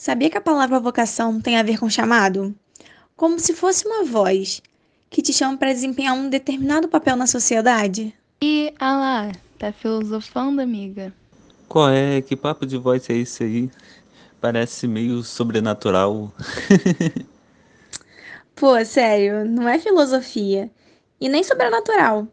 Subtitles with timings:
[0.00, 2.54] Sabia que a palavra vocação tem a ver com chamado?
[3.14, 4.62] Como se fosse uma voz
[5.10, 8.14] que te chama para desempenhar um determinado papel na sociedade?
[8.40, 11.12] E, ah lá, tá filosofando, amiga?
[11.68, 12.22] Qual é?
[12.22, 13.70] Que papo de voz é esse aí?
[14.40, 16.32] Parece meio sobrenatural.
[18.56, 20.70] Pô, sério, não é filosofia.
[21.20, 22.26] E nem sobrenatural.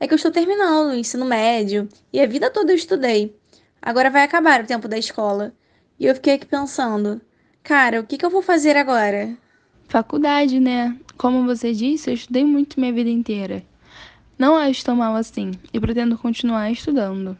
[0.00, 3.36] É que eu estou terminando o ensino médio e a vida toda eu estudei.
[3.82, 5.52] Agora vai acabar o tempo da escola.
[6.02, 7.20] E eu fiquei aqui pensando,
[7.62, 9.38] cara, o que, que eu vou fazer agora?
[9.86, 10.98] Faculdade, né?
[11.16, 13.62] Como você disse, eu estudei muito minha vida inteira.
[14.36, 17.36] Não acho tão mal assim e pretendo continuar estudando.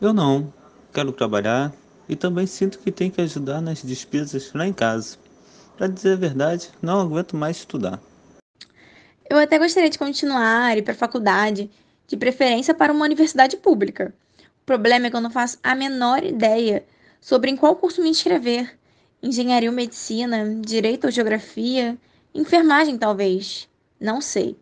[0.00, 0.50] Eu não.
[0.90, 1.70] Quero trabalhar
[2.08, 5.18] e também sinto que tenho que ajudar nas despesas lá em casa.
[5.76, 8.00] Para dizer a verdade, não aguento mais estudar.
[9.28, 11.70] Eu até gostaria de continuar e ir para a faculdade,
[12.06, 14.14] de preferência para uma universidade pública.
[14.62, 16.86] O problema é que eu não faço a menor ideia
[17.20, 18.78] sobre em qual curso me inscrever.
[19.22, 21.98] Engenharia ou medicina, direito ou geografia,
[22.34, 23.68] enfermagem talvez,
[24.00, 24.56] não sei.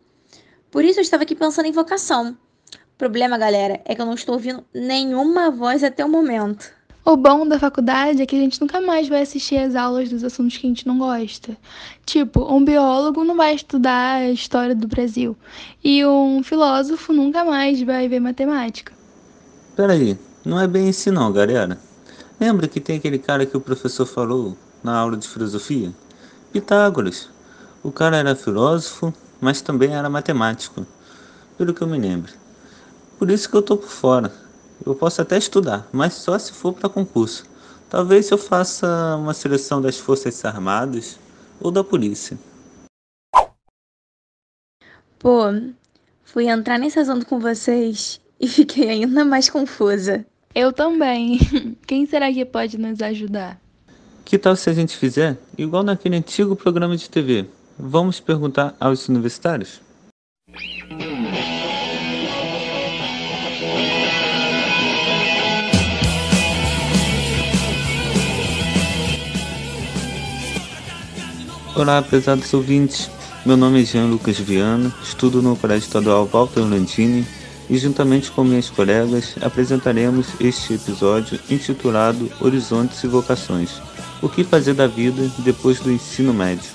[0.71, 2.37] Por isso eu estava aqui pensando em vocação.
[2.73, 6.75] O problema, galera, é que eu não estou ouvindo nenhuma voz até o momento.
[7.05, 10.25] O bom da faculdade é que a gente nunca mais vai assistir às aulas dos
[10.25, 11.57] assuntos que a gente não gosta.
[12.05, 15.37] Tipo, um biólogo não vai estudar a história do Brasil
[15.85, 18.93] e um filósofo nunca mais vai ver matemática.
[19.77, 21.79] Peraí, não é bem assim não, galera.
[22.39, 25.91] Lembra que tem aquele cara que o professor falou na aula de filosofia?
[26.53, 27.31] Pitágoras.
[27.83, 30.87] O cara era filósofo, mas também era matemático,
[31.57, 32.33] pelo que eu me lembro.
[33.19, 34.31] Por isso que eu tô por fora.
[34.85, 37.45] Eu posso até estudar, mas só se for para concurso.
[37.89, 41.19] Talvez eu faça uma seleção das Forças Armadas
[41.59, 42.39] ou da polícia.
[45.19, 45.45] Pô,
[46.23, 50.27] fui entrar nesse assunto com vocês e fiquei ainda mais confusa.
[50.57, 51.39] Eu também.
[51.87, 53.61] Quem será que pode nos ajudar?
[54.25, 57.45] Que tal se a gente fizer igual naquele antigo programa de TV?
[57.79, 59.83] Vamos perguntar aos universitários?
[71.75, 73.11] Olá, prezados ouvintes.
[73.45, 77.27] Meu nome é Jean Lucas Viana, estudo no Colégio Estadual Walter Landini
[77.69, 83.81] e, juntamente com minhas colegas, apresentaremos este episódio intitulado Horizontes e Vocações:
[84.23, 86.71] O que fazer da vida depois do ensino médio.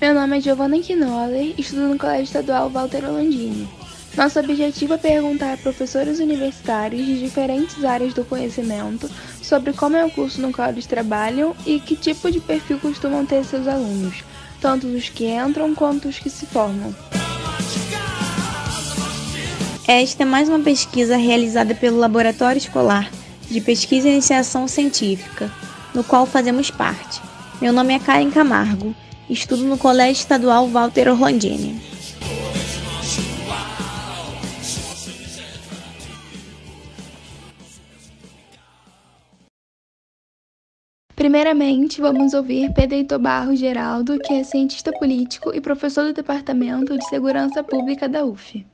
[0.00, 3.68] Meu nome é Giovanna Quinoller, estudo no Colégio Estadual Walter Landini.
[4.16, 9.08] Nosso objetivo é perguntar a professores universitários de diferentes áreas do conhecimento
[9.40, 13.24] sobre como é o curso no qual eles trabalham e que tipo de perfil costumam
[13.24, 14.24] ter seus alunos,
[14.60, 16.94] tanto os que entram quanto os que se formam.
[19.88, 23.10] Esta é mais uma pesquisa realizada pelo Laboratório Escolar
[23.50, 25.50] de Pesquisa e Iniciação Científica,
[25.92, 27.20] no qual fazemos parte.
[27.60, 28.94] Meu nome é Karen Camargo,
[29.28, 31.80] estudo no Colégio Estadual Walter Orlandini.
[41.20, 46.96] Primeiramente, vamos ouvir Pedro Heitor Barros Geraldo, que é cientista político e professor do Departamento
[46.96, 48.66] de Segurança Pública da UF.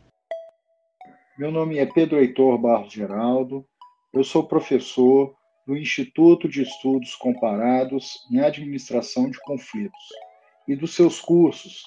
[1.37, 3.67] Meu nome é Pedro Heitor Barros Geraldo,
[4.15, 5.35] eu sou professor
[5.67, 10.05] do Instituto de Estudos Comparados em Administração de Conflitos
[10.69, 11.83] e dos seus cursos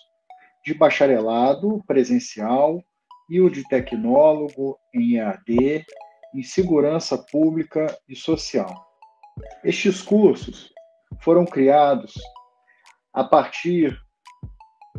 [0.65, 2.83] de bacharelado presencial
[3.29, 5.85] e o de tecnólogo em EAD,
[6.35, 8.88] em Segurança Pública e Social.
[9.63, 10.71] Estes cursos
[11.21, 12.13] foram criados
[13.13, 13.99] a partir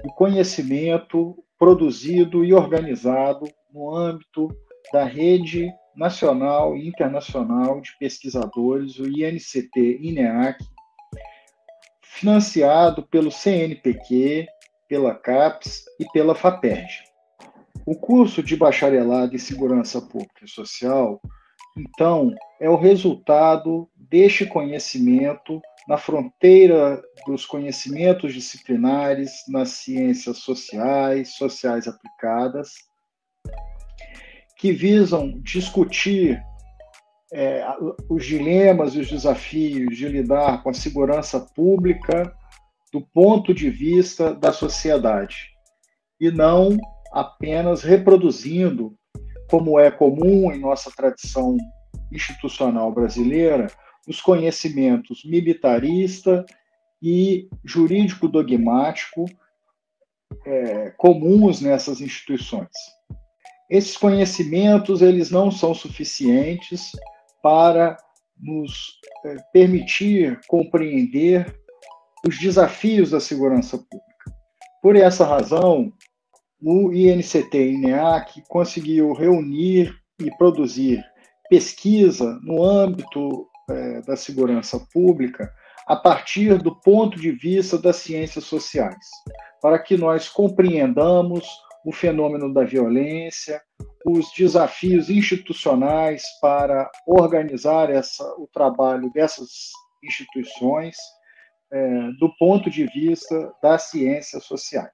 [0.02, 4.48] do conhecimento produzido e organizado no âmbito
[4.92, 10.64] da Rede Nacional e Internacional de Pesquisadores, o INCT-INEAC,
[12.02, 14.46] financiado pelo CNPq,
[14.88, 17.04] pela CAPES e pela FAPERJ.
[17.86, 21.20] O curso de Bacharelado em Segurança Pública e Social,
[21.76, 31.88] então, é o resultado deste conhecimento na fronteira dos conhecimentos disciplinares nas ciências sociais, sociais
[31.88, 32.72] aplicadas,
[34.58, 36.40] que visam discutir
[37.32, 37.64] é,
[38.08, 42.34] os dilemas e os desafios de lidar com a segurança pública
[42.92, 45.50] do ponto de vista da sociedade,
[46.20, 46.76] e não
[47.12, 48.96] apenas reproduzindo,
[49.50, 51.56] como é comum em nossa tradição
[52.12, 53.66] institucional brasileira
[54.08, 56.46] os conhecimentos militarista
[57.02, 59.26] e jurídico-dogmático
[60.46, 62.68] é, comuns nessas instituições.
[63.68, 66.92] Esses conhecimentos eles não são suficientes
[67.42, 67.96] para
[68.38, 71.54] nos é, permitir compreender
[72.26, 74.10] os desafios da segurança pública.
[74.82, 75.92] Por essa razão,
[76.62, 81.02] o INCT-INEAC conseguiu reunir e produzir
[81.48, 85.52] pesquisa no âmbito é, da segurança pública
[85.86, 89.06] a partir do ponto de vista das ciências sociais,
[89.60, 91.44] para que nós compreendamos
[91.84, 93.60] o fenômeno da violência,
[94.06, 99.48] os desafios institucionais para organizar essa, o trabalho dessas
[100.04, 100.96] instituições
[101.72, 104.92] é, do ponto de vista das ciências sociais.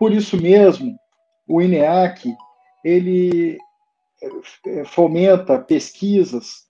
[0.00, 0.98] Por isso mesmo,
[1.46, 2.34] o INEAC
[2.82, 3.58] ele
[4.66, 6.64] é, fomenta pesquisas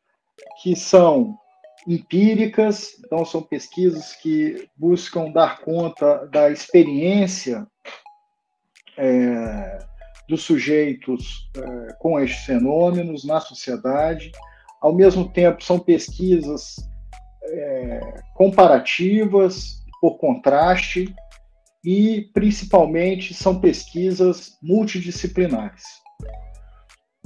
[0.61, 1.39] que são
[1.87, 7.65] empíricas, então são pesquisas que buscam dar conta da experiência
[8.99, 9.79] é,
[10.29, 14.33] dos sujeitos é, com estes fenômenos na sociedade.
[14.81, 16.75] Ao mesmo tempo, são pesquisas
[17.45, 18.01] é,
[18.35, 21.15] comparativas por contraste
[21.85, 25.83] e, principalmente, são pesquisas multidisciplinares.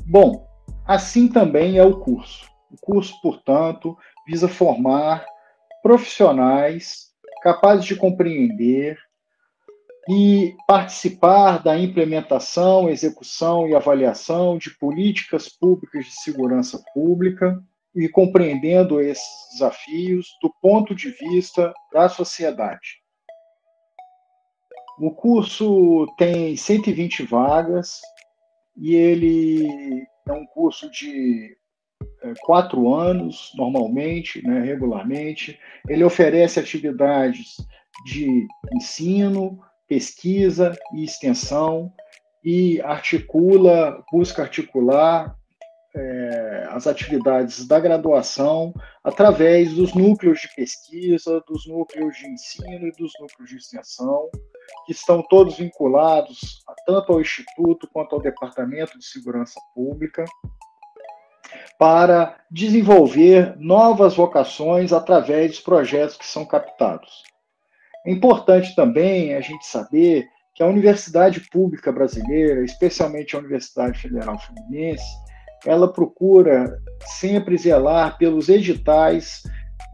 [0.07, 0.47] Bom,
[0.87, 2.49] assim também é o curso.
[2.71, 3.97] O curso, portanto,
[4.27, 5.25] visa formar
[5.83, 7.13] profissionais
[7.43, 8.99] capazes de compreender
[10.09, 17.63] e participar da implementação, execução e avaliação de políticas públicas de segurança pública
[17.95, 23.04] e compreendendo esses desafios do ponto de vista da sociedade.
[24.99, 28.01] O curso tem 120 vagas
[28.77, 31.57] e ele é um curso de
[32.23, 35.59] é, quatro anos, normalmente, né, regularmente.
[35.89, 37.57] Ele oferece atividades
[38.05, 41.93] de ensino, pesquisa e extensão
[42.45, 45.35] e articula, busca articular
[45.97, 52.93] é, as atividades da graduação através dos núcleos de pesquisa, dos núcleos de ensino e
[52.93, 54.29] dos núcleos de extensão,
[54.87, 60.25] que estão todos vinculados tanto ao Instituto quanto ao Departamento de Segurança Pública,
[61.79, 67.23] para desenvolver novas vocações através dos projetos que são captados.
[68.07, 74.39] É importante também a gente saber que a Universidade Pública Brasileira, especialmente a Universidade Federal
[74.39, 75.05] Fluminense,
[75.67, 76.79] ela procura
[77.19, 79.43] sempre zelar pelos editais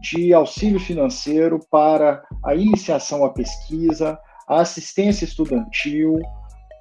[0.01, 4.19] de auxílio financeiro para a iniciação à pesquisa,
[4.51, 6.19] a assistência estudantil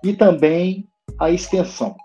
[0.03, 0.89] e também
[1.21, 1.97] a extensão.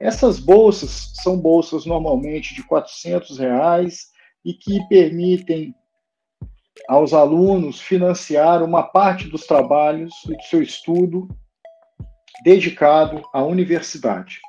[0.00, 4.08] Essas bolsas são bolsas normalmente de 400 reais
[4.44, 5.72] e que permitem
[6.88, 11.28] aos alunos financiar uma parte dos trabalhos e do seu estudo
[12.42, 14.40] dedicado à universidade.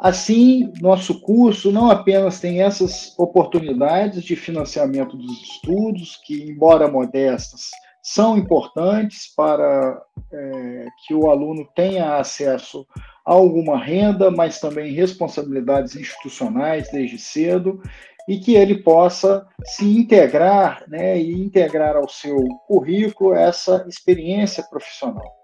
[0.00, 7.70] Assim, nosso curso não apenas tem essas oportunidades de financiamento dos estudos, que, embora modestas,
[8.12, 12.86] são importantes para é, que o aluno tenha acesso
[13.24, 17.82] a alguma renda, mas também responsabilidades institucionais desde cedo,
[18.26, 22.36] e que ele possa se integrar né, e integrar ao seu
[22.66, 25.34] currículo essa experiência profissional.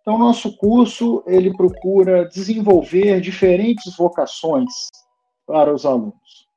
[0.00, 4.72] Então, nosso curso ele procura desenvolver diferentes vocações
[5.46, 6.48] para os alunos.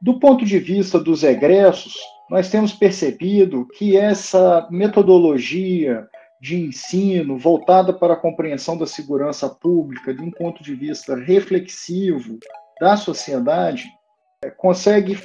[0.00, 1.96] Do ponto de vista dos egressos,
[2.30, 6.08] nós temos percebido que essa metodologia
[6.40, 12.38] de ensino voltada para a compreensão da segurança pública de um ponto de vista reflexivo
[12.80, 13.88] da sociedade
[14.44, 15.18] é, consegue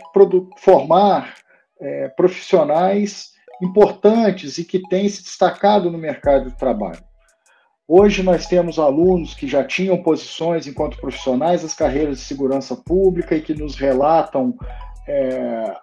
[0.58, 1.36] formar
[1.80, 3.32] é, profissionais
[3.62, 7.04] importantes e que têm se destacado no mercado de trabalho.
[7.88, 13.36] Hoje nós temos alunos que já tinham posições enquanto profissionais das carreiras de segurança pública
[13.36, 14.56] e que nos relatam
[15.08, 15.74] é,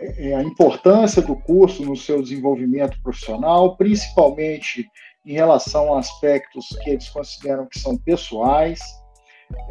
[0.00, 4.88] é, a importância do curso no seu desenvolvimento profissional, principalmente
[5.24, 8.80] em relação a aspectos que eles consideram que são pessoais,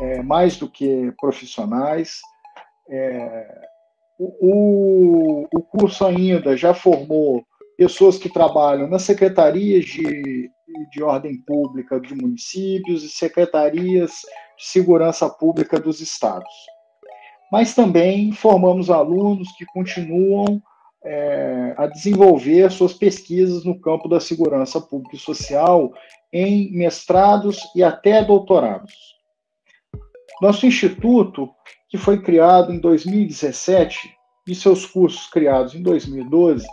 [0.01, 2.19] é, mais do que profissionais.
[2.89, 3.61] É,
[4.19, 7.43] o, o curso ainda já formou
[7.77, 10.49] pessoas que trabalham nas secretarias de,
[10.91, 14.11] de ordem pública de municípios e secretarias
[14.57, 16.53] de segurança pública dos estados.
[17.53, 20.59] Mas também formamos alunos que continuam
[21.05, 25.93] é, a desenvolver suas pesquisas no campo da segurança pública e social
[26.33, 28.91] em mestrados e até doutorados.
[30.41, 31.47] Nosso instituto,
[31.89, 33.99] que foi criado em 2017,
[34.47, 36.65] e seus cursos criados em 2012,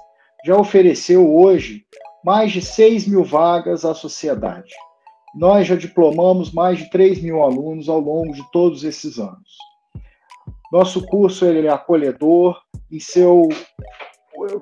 [0.47, 1.85] já ofereceu hoje
[2.25, 4.73] mais de 6 mil vagas à sociedade.
[5.35, 9.70] Nós já diplomamos mais de 3 mil alunos ao longo de todos esses anos.
[10.71, 12.61] Nosso curso ele é acolhedor,
[12.91, 13.49] em seu,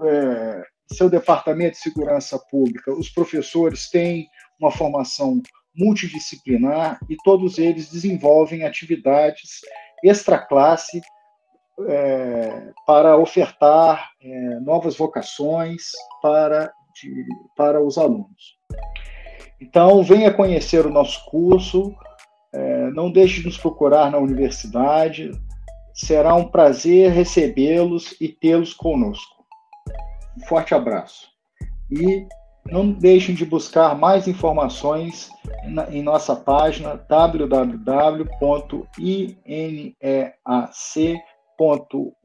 [0.06, 4.26] é, seu departamento de segurança pública, os professores têm
[4.58, 5.40] uma formação
[5.76, 9.60] multidisciplinar e todos eles desenvolvem atividades
[10.02, 11.00] extra-classe
[11.86, 17.24] é, para ofertar é, novas vocações para, de,
[17.56, 18.58] para os alunos.
[19.60, 21.94] Então, venha conhecer o nosso curso,
[22.52, 25.30] é, não deixe de nos procurar na universidade,
[25.92, 29.36] será um prazer recebê-los e tê-los conosco.
[30.36, 31.28] Um forte abraço.
[31.90, 32.26] E
[32.66, 35.30] não deixem de buscar mais informações
[35.90, 38.28] em nossa página www.ineac.com
[41.58, 42.18] www.uff.br.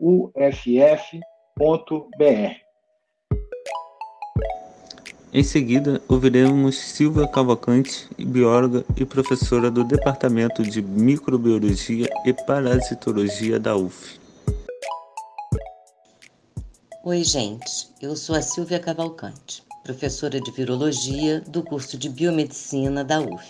[5.34, 13.76] Em seguida, ouviremos Silvia Cavalcante, bióloga e professora do Departamento de Microbiologia e Parasitologia da
[13.76, 14.20] UF.
[17.04, 17.90] Oi, gente.
[18.00, 23.46] Eu sou a Silvia Cavalcante, professora de Virologia do curso de Biomedicina da UF.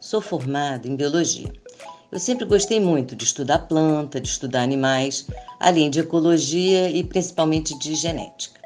[0.00, 1.52] Sou formada em Biologia
[2.14, 5.26] eu sempre gostei muito de estudar planta, de estudar animais,
[5.58, 8.60] além de ecologia e principalmente de genética.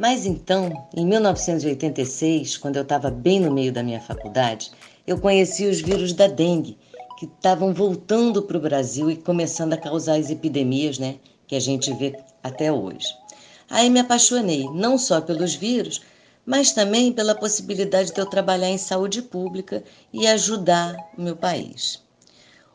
[0.00, 4.70] Mas então, em 1986, quando eu estava bem no meio da minha faculdade,
[5.06, 6.78] eu conheci os vírus da dengue,
[7.18, 11.16] que estavam voltando para o Brasil e começando a causar as epidemias né,
[11.46, 13.08] que a gente vê até hoje.
[13.68, 16.00] Aí me apaixonei, não só pelos vírus,
[16.46, 22.02] mas também pela possibilidade de eu trabalhar em saúde pública e ajudar o meu país.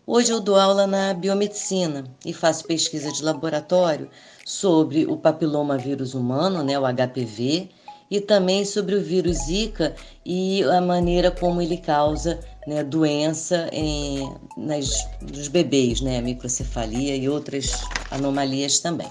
[0.08, 4.08] Hoje eu dou aula na biomedicina e faço pesquisa de laboratório
[4.46, 7.70] sobre o papiloma vírus humano, né, o HPV,
[8.12, 14.32] e também sobre o vírus Zika e a maneira como ele causa né, doença em,
[14.56, 17.72] nas, nos bebês, né, microcefalia e outras
[18.12, 19.10] anomalias também.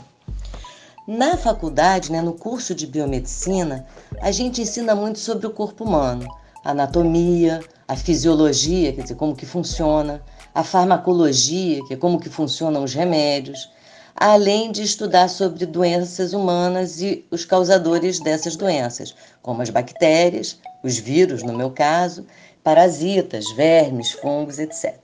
[1.09, 3.85] Na faculdade, né, no curso de biomedicina,
[4.21, 6.25] a gente ensina muito sobre o corpo humano,
[6.65, 10.23] a anatomia, a fisiologia, quer dizer, como que funciona,
[10.55, 13.71] a farmacologia, que é como que funcionam os remédios,
[14.17, 20.99] além de estudar sobre doenças humanas e os causadores dessas doenças, como as bactérias, os
[20.99, 22.25] vírus, no meu caso,
[22.63, 24.97] parasitas, vermes, fungos, etc.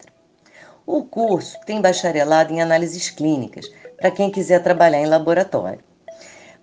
[0.87, 5.90] O curso tem bacharelado em análises clínicas, para quem quiser trabalhar em laboratório.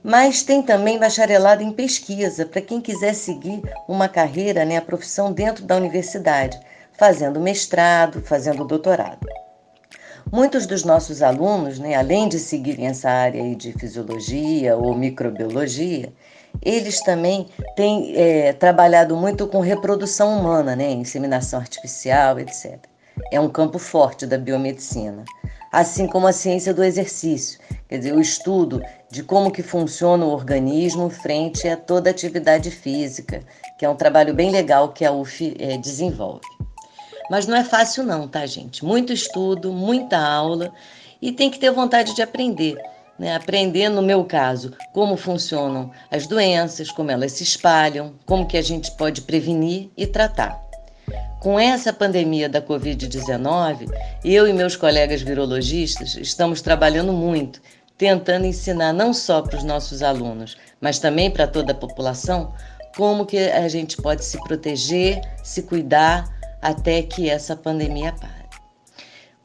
[0.07, 5.33] Mas tem também bacharelado em pesquisa, para quem quiser seguir uma carreira, né, a profissão
[5.33, 6.57] dentro da universidade,
[6.93, 9.27] fazendo mestrado, fazendo doutorado.
[10.31, 16.13] Muitos dos nossos alunos, né, além de seguirem essa área de fisiologia ou microbiologia,
[16.63, 17.45] eles também
[17.75, 22.77] têm é, trabalhado muito com reprodução humana, né, inseminação artificial, etc.
[23.29, 25.25] É um campo forte da biomedicina,
[25.77, 28.81] assim como a ciência do exercício, quer dizer, o estudo
[29.12, 33.43] de como que funciona o organismo frente a toda atividade física,
[33.77, 36.41] que é um trabalho bem legal que a UF é, desenvolve.
[37.29, 38.84] Mas não é fácil, não, tá, gente?
[38.84, 40.74] Muito estudo, muita aula
[41.22, 42.75] e tem que ter vontade de aprender.
[43.19, 43.36] Né?
[43.36, 48.63] Aprender, no meu caso, como funcionam as doenças, como elas se espalham, como que a
[48.63, 50.66] gente pode prevenir e tratar.
[51.39, 53.89] Com essa pandemia da Covid-19,
[54.25, 57.61] eu e meus colegas virologistas estamos trabalhando muito,
[57.97, 62.53] tentando ensinar não só para os nossos alunos, mas também para toda a população,
[62.95, 66.27] como que a gente pode se proteger, se cuidar
[66.61, 68.33] até que essa pandemia pare.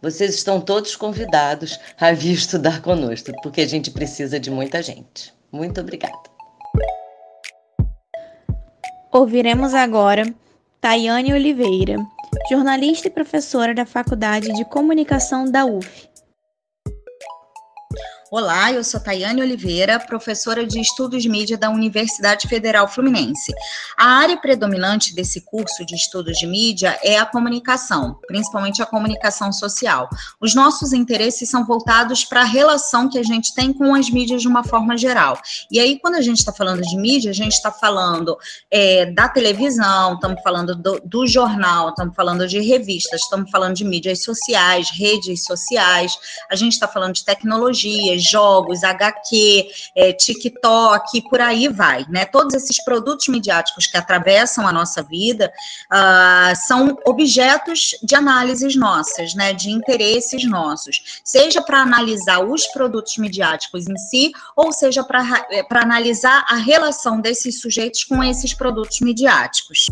[0.00, 5.32] Vocês estão todos convidados a vir estudar conosco, porque a gente precisa de muita gente.
[5.52, 6.32] Muito obrigada.
[9.12, 10.24] Ouviremos agora
[10.82, 11.94] Tayane Oliveira,
[12.50, 16.11] jornalista e professora da Faculdade de Comunicação da UF.
[18.34, 23.52] Olá, eu sou Tayane Oliveira, professora de Estudos Mídia da Universidade Federal Fluminense.
[23.94, 29.52] A área predominante desse curso de Estudos de Mídia é a comunicação, principalmente a comunicação
[29.52, 30.08] social.
[30.40, 34.40] Os nossos interesses são voltados para a relação que a gente tem com as mídias
[34.40, 35.38] de uma forma geral.
[35.70, 38.38] E aí, quando a gente está falando de mídia, a gente está falando
[38.70, 43.84] é, da televisão, estamos falando do, do jornal, estamos falando de revistas, estamos falando de
[43.84, 46.16] mídias sociais, redes sociais,
[46.50, 52.24] a gente está falando de tecnologias, jogos, HQ, é, TikTok, por aí vai, né?
[52.24, 55.52] Todos esses produtos midiáticos que atravessam a nossa vida
[55.90, 59.52] uh, são objetos de análises nossas, né?
[59.52, 65.64] De interesses nossos, seja para analisar os produtos midiáticos em si, ou seja para é,
[65.70, 69.86] analisar a relação desses sujeitos com esses produtos midiáticos.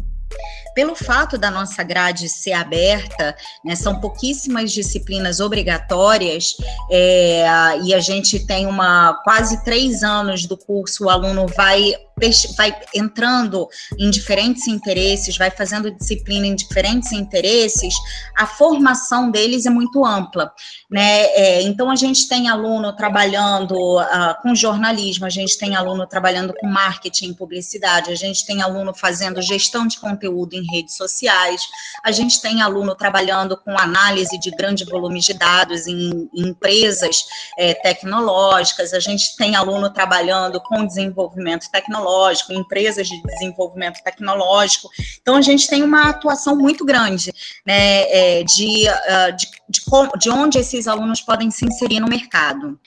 [0.74, 6.56] Pelo fato da nossa grade ser aberta, né, são pouquíssimas disciplinas obrigatórias,
[6.90, 7.44] é,
[7.82, 11.94] e a gente tem uma quase três anos do curso, o aluno vai
[12.56, 13.66] vai entrando
[13.98, 17.94] em diferentes interesses, vai fazendo disciplina em diferentes interesses,
[18.36, 20.52] a formação deles é muito ampla,
[20.90, 21.22] né?
[21.34, 26.52] É, então a gente tem aluno trabalhando uh, com jornalismo, a gente tem aluno trabalhando
[26.54, 31.62] com marketing, publicidade, a gente tem aluno fazendo gestão de conteúdo em redes sociais,
[32.04, 37.24] a gente tem aluno trabalhando com análise de grande volume de dados em, em empresas
[37.58, 44.88] é, tecnológicas, a gente tem aluno trabalhando com desenvolvimento tecnológico empresas de desenvolvimento tecnológico.
[45.20, 47.32] Então, a gente tem uma atuação muito grande
[47.66, 49.80] né, é, de, uh, de, de,
[50.18, 52.78] de onde esses alunos podem se inserir no mercado.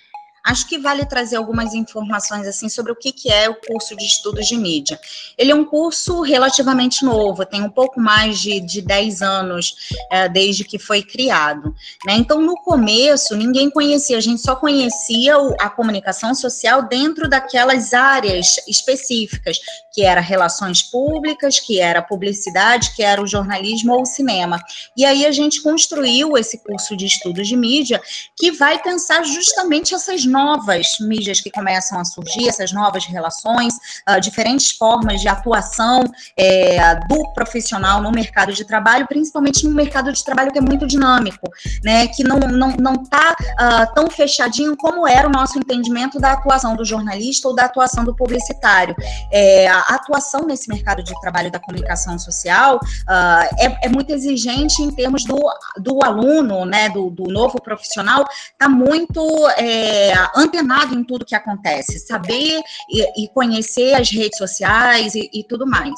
[0.45, 4.05] Acho que vale trazer algumas informações assim sobre o que, que é o curso de
[4.05, 4.99] estudos de mídia.
[5.37, 9.75] Ele é um curso relativamente novo, tem um pouco mais de, de 10 anos
[10.11, 11.73] é, desde que foi criado.
[12.05, 12.15] Né?
[12.15, 17.93] Então, no começo, ninguém conhecia, a gente só conhecia o, a comunicação social dentro daquelas
[17.93, 19.57] áreas específicas,
[19.93, 24.59] que era relações públicas, que era publicidade, que era o jornalismo ou o cinema.
[24.97, 28.01] E aí a gente construiu esse curso de estudos de mídia
[28.37, 33.75] que vai pensar justamente essas novas mídias que começam a surgir, essas novas relações,
[34.09, 36.03] uh, diferentes formas de atuação
[36.37, 40.87] é, do profissional no mercado de trabalho, principalmente no mercado de trabalho que é muito
[40.87, 41.47] dinâmico,
[41.83, 46.19] né, que não não não está uh, ah, tão fechadinho como era o nosso entendimento
[46.19, 48.95] da atuação do jornalista ou da atuação do publicitário.
[49.31, 54.81] É, a atuação nesse mercado de trabalho da comunicação social uh, é, é, muito exigente
[54.81, 55.39] em termos do,
[55.77, 59.21] do aluno, né, do, do novo profissional, está muito
[59.57, 65.43] é, antenado em tudo que acontece, saber e, e conhecer as redes sociais e, e
[65.43, 65.93] tudo mais.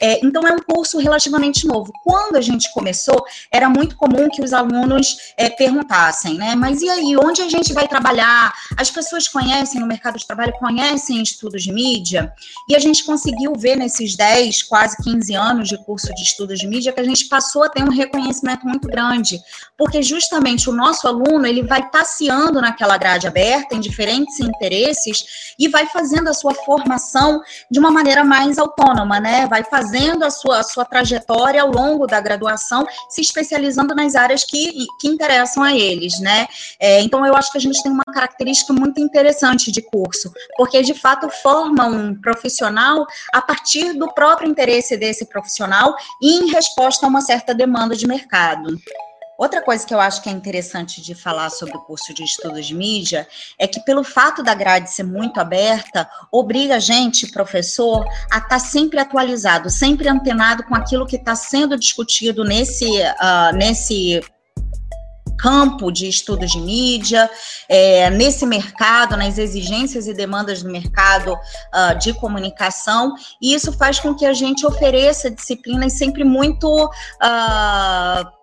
[0.00, 1.92] É, então, é um curso relativamente novo.
[2.04, 6.54] Quando a gente começou, era muito comum que os alunos é, perguntassem, né?
[6.54, 8.52] Mas e aí, onde a gente vai trabalhar?
[8.76, 12.32] As pessoas conhecem no mercado de trabalho, conhecem estudos de mídia,
[12.68, 16.66] e a gente conseguiu ver nesses 10, quase 15 anos de curso de estudos de
[16.66, 19.40] mídia que a gente passou a ter um reconhecimento muito grande,
[19.76, 25.68] porque justamente o nosso aluno, ele vai passeando naquela grade aberta, tem diferentes interesses e
[25.68, 29.46] vai fazendo a sua formação de uma maneira mais autônoma, né?
[29.46, 34.44] Vai fazendo a sua, a sua trajetória ao longo da graduação, se especializando nas áreas
[34.44, 36.46] que, que interessam a eles, né?
[36.78, 40.82] É, então, eu acho que a gente tem uma característica muito interessante de curso, porque
[40.82, 47.06] de fato forma um profissional a partir do próprio interesse desse profissional e em resposta
[47.06, 48.76] a uma certa demanda de mercado.
[49.40, 52.66] Outra coisa que eu acho que é interessante de falar sobre o curso de estudos
[52.66, 53.26] de mídia
[53.58, 58.48] é que, pelo fato da grade ser muito aberta, obriga a gente, professor, a estar
[58.50, 64.20] tá sempre atualizado, sempre antenado com aquilo que está sendo discutido nesse, uh, nesse
[65.38, 67.30] campo de estudos de mídia,
[67.66, 73.98] é, nesse mercado, nas exigências e demandas do mercado uh, de comunicação, e isso faz
[73.98, 76.68] com que a gente ofereça disciplinas sempre muito.
[76.84, 78.40] Uh,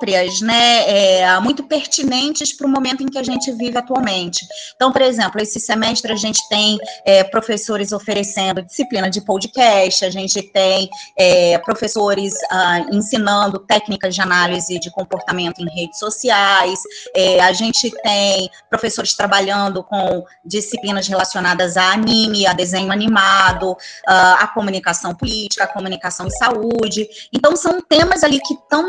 [0.00, 4.46] próprias, né, é, muito pertinentes para o momento em que a gente vive atualmente.
[4.74, 10.10] Então, por exemplo, esse semestre a gente tem é, professores oferecendo disciplina de podcast, a
[10.10, 16.80] gente tem é, professores ah, ensinando técnicas de análise de comportamento em redes sociais,
[17.14, 24.38] é, a gente tem professores trabalhando com disciplinas relacionadas a anime, a desenho animado, ah,
[24.40, 27.06] a comunicação política, a comunicação e saúde.
[27.32, 28.88] Então, são temas ali que estão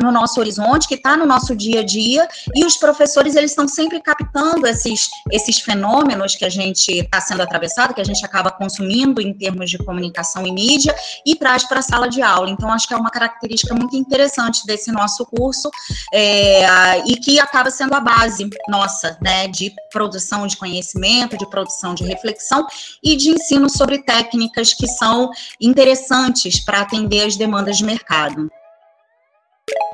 [0.00, 0.51] no nosso horizonte,
[0.88, 5.08] que está no nosso dia a dia, e os professores eles estão sempre captando esses,
[5.30, 9.70] esses fenômenos que a gente está sendo atravessado, que a gente acaba consumindo em termos
[9.70, 10.94] de comunicação e mídia,
[11.26, 12.50] e traz para a sala de aula.
[12.50, 15.70] Então, acho que é uma característica muito interessante desse nosso curso,
[16.12, 21.94] é, e que acaba sendo a base nossa, né, de produção de conhecimento, de produção
[21.94, 22.66] de reflexão
[23.02, 28.50] e de ensino sobre técnicas que são interessantes para atender as demandas de mercado.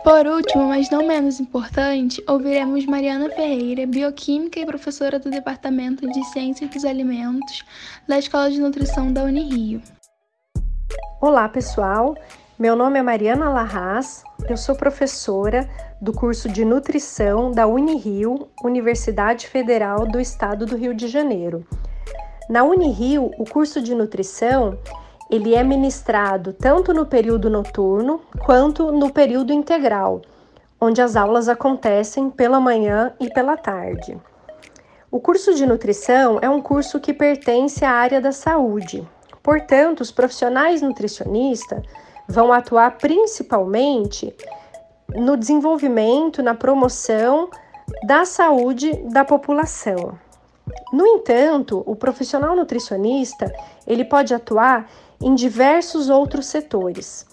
[0.05, 6.25] Por último, mas não menos importante, ouviremos Mariana Ferreira, bioquímica e professora do Departamento de
[6.27, 7.65] Ciências dos Alimentos
[8.07, 9.83] da Escola de Nutrição da Unirio.
[11.21, 12.17] Olá, pessoal.
[12.59, 15.69] Meu nome é Mariana Larraz, eu sou professora
[16.01, 21.67] do curso de Nutrição da Unirio, Universidade Federal do Estado do Rio de Janeiro.
[22.49, 24.79] Na Unirio, o curso de Nutrição
[25.31, 30.23] ele é ministrado tanto no período noturno quanto no período integral,
[30.81, 34.17] onde as aulas acontecem pela manhã e pela tarde.
[35.11, 39.07] O curso de nutrição é um curso que pertence à área da saúde.
[39.43, 41.83] Portanto, os profissionais nutricionistas
[42.29, 44.35] vão atuar principalmente
[45.15, 47.49] no desenvolvimento, na promoção
[48.07, 50.19] da saúde da população.
[50.93, 53.51] No entanto, o profissional nutricionista,
[53.87, 54.89] ele pode atuar
[55.21, 57.27] em diversos outros setores.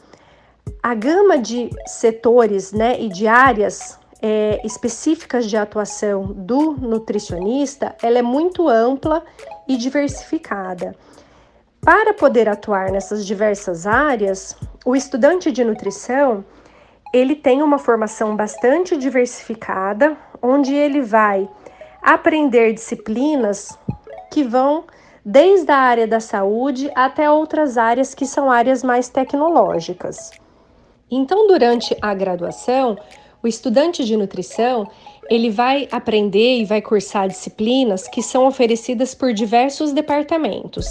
[0.81, 8.19] A gama de setores né, e de áreas é, específicas de atuação do nutricionista, ela
[8.19, 9.23] é muito ampla
[9.67, 10.95] e diversificada.
[11.81, 16.43] Para poder atuar nessas diversas áreas, o estudante de nutrição
[17.13, 21.47] ele tem uma formação bastante diversificada, onde ele vai
[22.01, 23.77] aprender disciplinas
[24.31, 24.85] que vão
[25.25, 30.29] desde a área da saúde até outras áreas que são áreas mais tecnológicas.
[31.09, 32.95] Então, durante a graduação,
[33.41, 34.87] o estudante de nutrição,
[35.27, 40.85] ele vai aprender e vai cursar disciplinas que são oferecidas por diversos departamentos.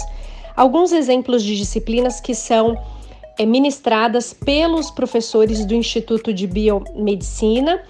[0.55, 2.77] Alguns exemplos de disciplinas que são
[3.37, 7.81] é, ministradas pelos professores do Instituto de Biomedicina,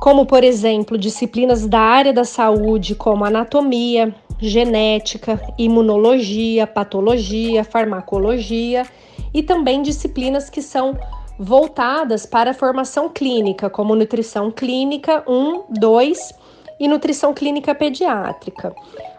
[0.00, 8.84] como, por exemplo, disciplinas da área da saúde, como anatomia, genética, imunologia, patologia, farmacologia,
[9.32, 10.98] e também disciplinas que são
[11.38, 16.34] voltadas para a formação clínica, como nutrição clínica 1, 2
[16.80, 18.74] e nutrição clínica pediátrica.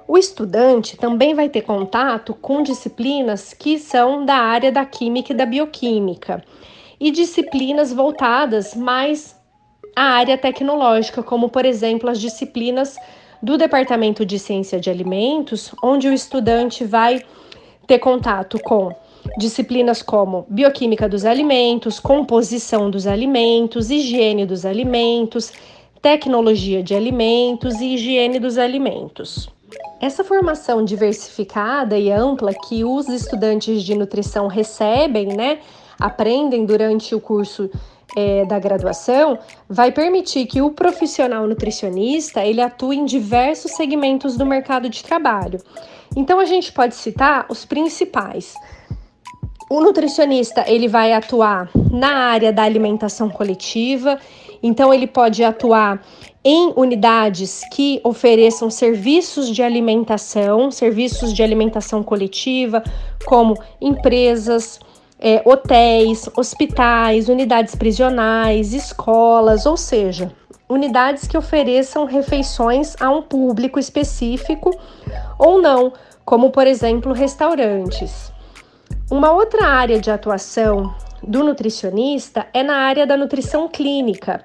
[0.07, 5.35] O estudante também vai ter contato com disciplinas que são da área da química e
[5.35, 6.43] da bioquímica
[6.99, 9.35] e disciplinas voltadas mais
[9.95, 12.95] à área tecnológica, como por exemplo as disciplinas
[13.41, 17.21] do Departamento de Ciência de Alimentos, onde o estudante vai
[17.85, 18.93] ter contato com
[19.37, 25.51] disciplinas como bioquímica dos alimentos, composição dos alimentos, higiene dos alimentos,
[26.01, 29.49] tecnologia de alimentos e higiene dos alimentos.
[29.99, 35.59] Essa formação diversificada e ampla que os estudantes de nutrição recebem, né,
[35.99, 37.69] aprendem durante o curso
[38.15, 44.45] é, da graduação, vai permitir que o profissional nutricionista ele atue em diversos segmentos do
[44.45, 45.59] mercado de trabalho.
[46.15, 48.55] Então a gente pode citar os principais.
[49.69, 54.17] O nutricionista ele vai atuar na área da alimentação coletiva,
[54.63, 56.01] então ele pode atuar
[56.43, 62.81] em unidades que ofereçam serviços de alimentação, serviços de alimentação coletiva,
[63.25, 64.79] como empresas,
[65.19, 70.31] é, hotéis, hospitais, unidades prisionais, escolas, ou seja,
[70.69, 74.77] unidades que ofereçam refeições a um público específico
[75.39, 75.93] ou não,
[76.25, 78.31] como por exemplo restaurantes.
[79.09, 84.43] Uma outra área de atuação do nutricionista é na área da nutrição clínica.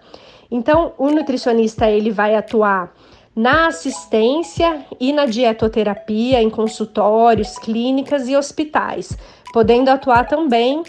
[0.51, 2.93] Então, o nutricionista ele vai atuar
[3.35, 9.17] na assistência e na dietoterapia em consultórios, clínicas e hospitais,
[9.53, 10.83] podendo atuar também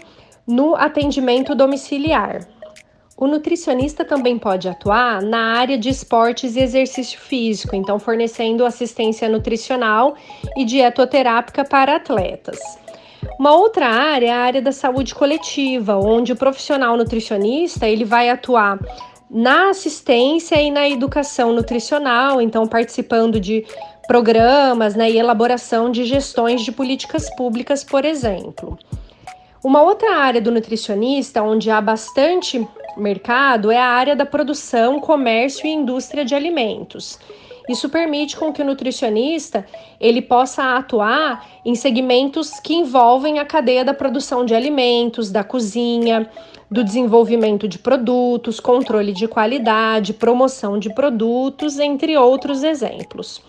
[0.46, 2.46] no atendimento domiciliar.
[3.16, 9.28] O nutricionista também pode atuar na área de esportes e exercício físico, então fornecendo assistência
[9.28, 10.16] nutricional
[10.56, 12.58] e dietoterápica para atletas.
[13.38, 18.28] Uma outra área é a área da saúde coletiva, onde o profissional nutricionista ele vai
[18.28, 18.78] atuar
[19.30, 23.64] na assistência e na educação nutricional, então participando de
[24.06, 28.78] programas né, e elaboração de gestões de políticas públicas, por exemplo.
[29.62, 35.66] Uma outra área do nutricionista onde há bastante mercado é a área da produção, comércio
[35.66, 37.18] e indústria de alimentos.
[37.68, 39.64] Isso permite com que o nutricionista
[39.98, 46.28] ele possa atuar em segmentos que envolvem a cadeia da produção de alimentos, da cozinha,
[46.70, 53.40] do desenvolvimento de produtos, controle de qualidade, promoção de produtos, entre outros exemplos.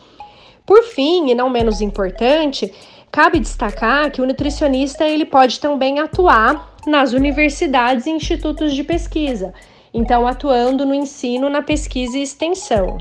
[0.65, 2.73] Por fim, e não menos importante,
[3.11, 9.53] cabe destacar que o nutricionista ele pode também atuar nas universidades e institutos de pesquisa,
[9.93, 12.97] então atuando no ensino, na pesquisa e extensão.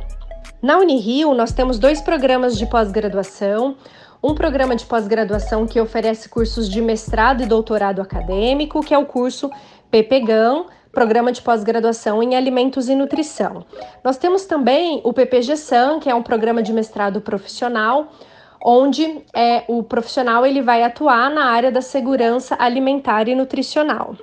[0.62, 3.77] Na Unirio, nós temos dois programas de pós-graduação.
[4.22, 9.05] Um programa de pós-graduação que oferece cursos de mestrado e doutorado acadêmico, que é o
[9.05, 9.50] curso
[9.90, 13.66] PPGAM, Programa de Pós-Graduação em Alimentos e Nutrição.
[14.02, 18.12] Nós temos também o PPG-SAM, que é um programa de mestrado profissional,
[18.64, 24.14] onde é, o profissional ele vai atuar na área da segurança alimentar e nutricional.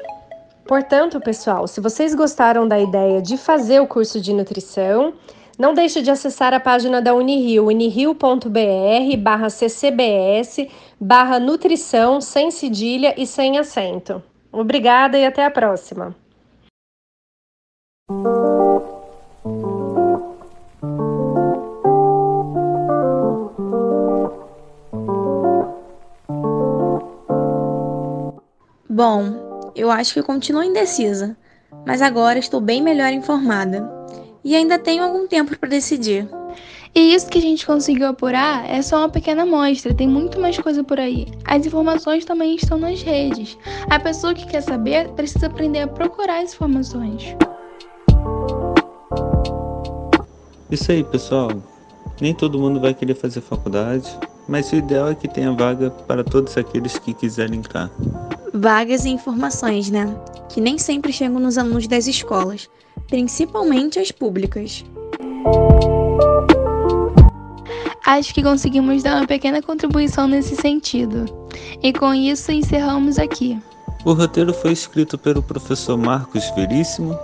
[0.65, 5.13] Portanto, pessoal, se vocês gostaram da ideia de fazer o curso de nutrição,
[5.59, 10.67] não deixe de acessar a página da Unirio, unirio.br barra ccbs
[10.99, 14.23] barra nutrição sem cedilha e sem acento.
[14.51, 16.20] Obrigada e até a próxima!
[28.89, 31.35] Bom, eu acho que continuo indecisa,
[31.87, 33.89] mas agora estou bem melhor informada
[34.43, 36.29] e ainda tenho algum tempo para decidir.
[36.93, 40.57] E isso que a gente conseguiu apurar é só uma pequena amostra, tem muito mais
[40.59, 41.25] coisa por aí.
[41.45, 43.57] As informações também estão nas redes.
[43.89, 47.35] A pessoa que quer saber precisa aprender a procurar as informações.
[50.71, 51.51] Isso aí, pessoal.
[52.21, 54.09] Nem todo mundo vai querer fazer faculdade,
[54.47, 57.91] mas o ideal é que tenha vaga para todos aqueles que quiserem entrar.
[58.53, 60.15] Vagas e informações, né?
[60.47, 62.69] Que nem sempre chegam nos alunos das escolas,
[63.07, 64.85] principalmente as públicas.
[68.05, 71.25] Acho que conseguimos dar uma pequena contribuição nesse sentido.
[71.83, 73.59] E com isso encerramos aqui.
[74.05, 77.17] O roteiro foi escrito pelo professor Marcos Veríssimo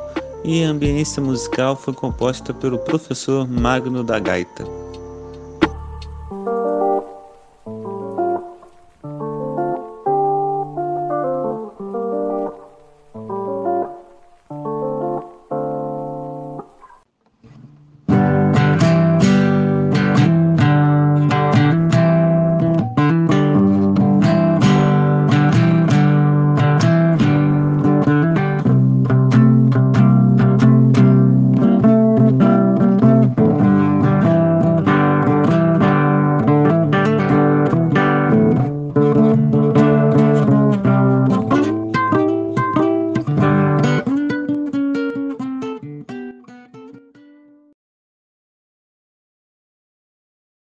[0.44, 4.87] e a ambiência musical foi composta pelo professor Magno da Gaita.